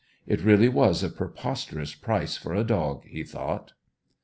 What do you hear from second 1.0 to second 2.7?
a preposterous price for a